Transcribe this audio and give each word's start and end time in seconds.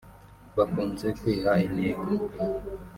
bakunze 0.57 1.07
kwiha 1.19 1.53
intego 1.65 2.03